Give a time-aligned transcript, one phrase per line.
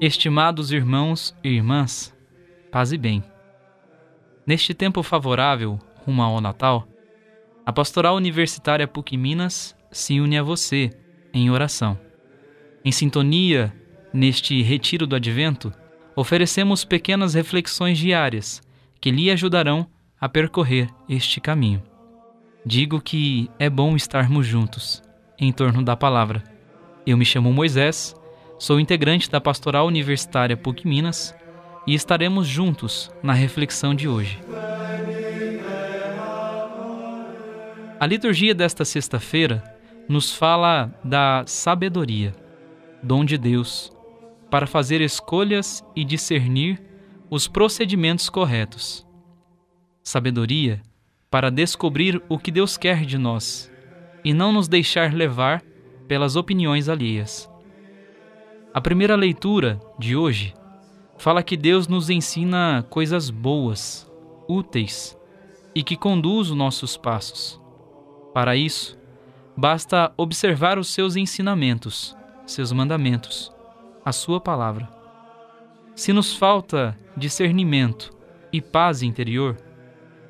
[0.00, 2.14] Estimados irmãos e irmãs,
[2.70, 3.20] paz e bem.
[4.46, 6.86] Neste tempo favorável rumo ao Natal,
[7.66, 10.92] a Pastoral Universitária PUC Minas se une a você
[11.34, 11.98] em oração.
[12.84, 13.74] Em sintonia,
[14.12, 15.72] neste retiro do Advento,
[16.14, 18.62] oferecemos pequenas reflexões diárias
[19.00, 19.84] que lhe ajudarão
[20.20, 21.82] a percorrer este caminho.
[22.64, 25.02] Digo que é bom estarmos juntos
[25.36, 26.44] em torno da palavra.
[27.04, 28.14] Eu me chamo Moisés,
[28.58, 31.34] sou integrante da Pastoral Universitária PUC Minas
[31.86, 34.40] e estaremos juntos na reflexão de hoje.
[38.00, 39.62] A liturgia desta sexta-feira
[40.08, 42.34] nos fala da sabedoria,
[43.02, 43.92] dom de Deus,
[44.50, 46.80] para fazer escolhas e discernir
[47.30, 49.06] os procedimentos corretos.
[50.02, 50.80] Sabedoria
[51.30, 53.70] para descobrir o que Deus quer de nós
[54.24, 55.62] e não nos deixar levar
[56.08, 57.48] pelas opiniões alheias.
[58.72, 60.54] A primeira leitura de hoje
[61.16, 64.10] fala que Deus nos ensina coisas boas,
[64.46, 65.18] úteis
[65.74, 67.58] e que conduz os nossos passos.
[68.34, 68.98] Para isso,
[69.56, 72.14] basta observar os seus ensinamentos,
[72.46, 73.50] seus mandamentos,
[74.04, 74.86] a sua palavra.
[75.94, 78.10] Se nos falta discernimento
[78.52, 79.56] e paz interior,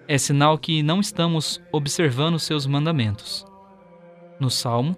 [0.07, 3.45] é sinal que não estamos observando seus mandamentos.
[4.39, 4.97] No Salmo,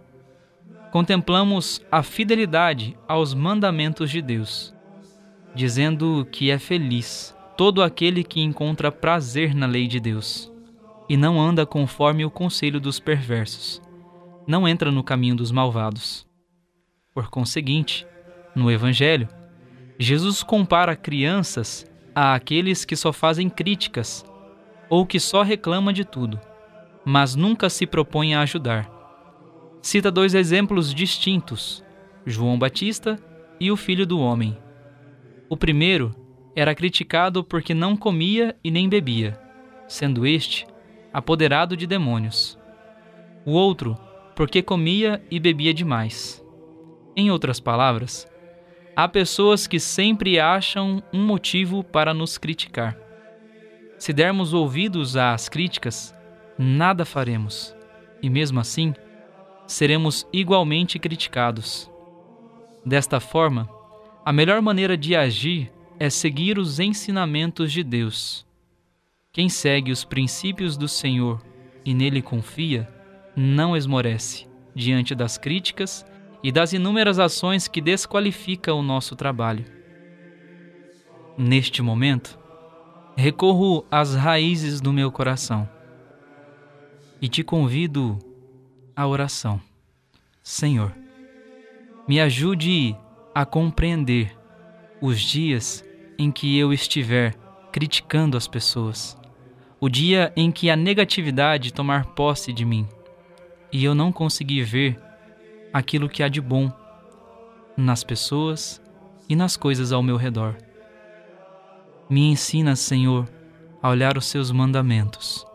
[0.91, 4.75] contemplamos a fidelidade aos mandamentos de Deus,
[5.55, 10.51] dizendo que é feliz todo aquele que encontra prazer na lei de Deus
[11.09, 13.83] e não anda conforme o conselho dos perversos,
[14.47, 16.27] não entra no caminho dos malvados.
[17.13, 18.07] Por conseguinte,
[18.55, 19.29] no Evangelho,
[19.99, 24.25] Jesus compara crianças a aqueles que só fazem críticas
[24.89, 26.41] ou que só reclama de tudo,
[27.05, 29.00] mas nunca se propõe a ajudar.
[29.83, 31.85] Cita dois exemplos distintos:
[32.27, 33.19] João Batista
[33.59, 34.57] e o filho do homem.
[35.49, 36.15] O primeiro
[36.55, 39.41] era criticado porque não comia e nem bebia,
[39.89, 40.67] sendo este
[41.13, 42.59] apoderado de demônios.
[43.45, 43.97] O outro,
[44.37, 46.45] porque comia e bebia demais.
[47.17, 48.29] Em outras palavras,
[48.95, 52.97] há pessoas que sempre acham um motivo para nos criticar.
[53.99, 56.15] Se dermos ouvidos às críticas,
[56.59, 57.75] nada faremos,
[58.23, 58.95] e mesmo assim,
[59.71, 61.89] seremos igualmente criticados.
[62.85, 63.71] Desta forma,
[64.25, 68.45] a melhor maneira de agir é seguir os ensinamentos de Deus.
[69.33, 71.41] Quem segue os princípios do Senhor
[71.85, 72.89] e nele confia,
[73.37, 76.05] não esmorece diante das críticas
[76.43, 79.65] e das inúmeras ações que desqualificam o nosso trabalho.
[81.39, 82.37] Neste momento,
[83.17, 85.69] recorro às raízes do meu coração
[87.23, 88.19] e te convido
[89.01, 89.59] à oração.
[90.43, 90.95] Senhor,
[92.07, 92.95] me ajude
[93.35, 94.37] a compreender
[95.01, 95.83] os dias
[96.19, 97.35] em que eu estiver
[97.73, 99.17] criticando as pessoas,
[99.81, 102.87] o dia em que a negatividade tomar posse de mim
[103.73, 105.01] e eu não conseguir ver
[105.73, 106.71] aquilo que há de bom
[107.79, 108.83] nas pessoas
[109.31, 110.59] e nas coisas ao meu redor.
[112.11, 113.27] Me ensina, Senhor,
[113.83, 115.47] a olhar os seus mandamentos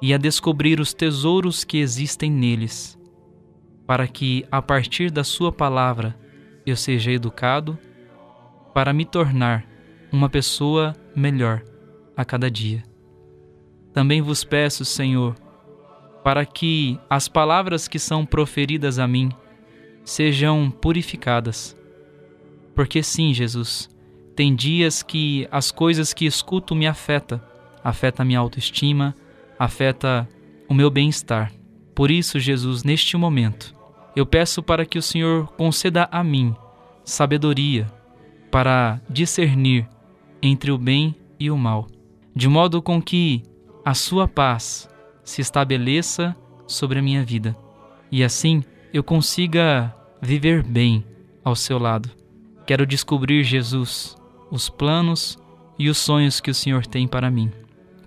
[0.00, 2.98] e a descobrir os tesouros que existem neles,
[3.86, 6.16] para que, a partir da Sua palavra,
[6.64, 7.78] eu seja educado
[8.72, 9.66] para me tornar
[10.12, 11.62] uma pessoa melhor
[12.16, 12.82] a cada dia.
[13.92, 15.34] Também vos peço, Senhor,
[16.22, 19.30] para que as palavras que são proferidas a mim
[20.04, 21.76] sejam purificadas.
[22.74, 23.88] Porque sim, Jesus,
[24.36, 27.42] tem dias que as coisas que escuto me afeta,
[27.82, 29.14] afeta minha autoestima,
[29.60, 30.26] afeta
[30.66, 31.52] o meu bem-estar.
[31.94, 33.76] Por isso, Jesus, neste momento,
[34.16, 36.56] eu peço para que o Senhor conceda a mim
[37.04, 37.86] sabedoria
[38.50, 39.86] para discernir
[40.42, 41.86] entre o bem e o mal,
[42.34, 43.42] de modo com que
[43.84, 44.88] a sua paz
[45.22, 46.34] se estabeleça
[46.66, 47.54] sobre a minha vida
[48.10, 51.04] e assim eu consiga viver bem
[51.44, 52.10] ao seu lado.
[52.66, 54.16] Quero descobrir, Jesus,
[54.50, 55.38] os planos
[55.78, 57.50] e os sonhos que o Senhor tem para mim.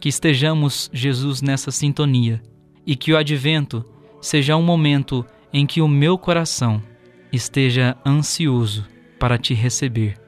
[0.03, 2.43] Que estejamos, Jesus, nessa sintonia
[2.85, 3.85] e que o advento
[4.19, 6.83] seja um momento em que o meu coração
[7.31, 8.85] esteja ansioso
[9.17, 10.19] para te receber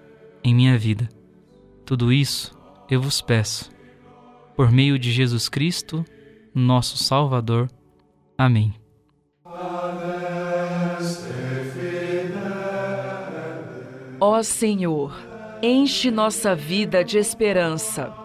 [0.42, 1.10] em minha vida.
[1.86, 2.58] Tudo isso
[2.90, 3.70] eu vos peço,
[4.56, 6.06] por meio de Jesus Cristo,
[6.54, 7.70] nosso Salvador.
[8.38, 8.74] Amém.
[14.22, 15.14] Ó Senhor,
[15.62, 18.25] Enche nossa vida de esperança.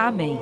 [0.00, 0.40] Amém.